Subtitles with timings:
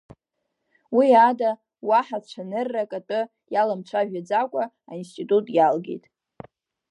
[0.95, 1.51] Уи ада
[1.87, 3.21] уаҳа цәаныррак атәы
[3.53, 6.03] иаламцәажәаӡакәа аинститут иалгеит.